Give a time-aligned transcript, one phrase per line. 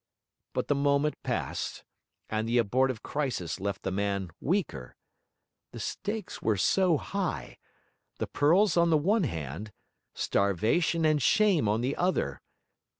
[0.53, 1.83] But the moment passed;
[2.27, 4.95] and the abortive crisis left the man weaker.
[5.73, 7.59] The stakes were so high
[8.17, 9.71] the pearls on the one hand
[10.15, 12.41] starvation and shame on the other.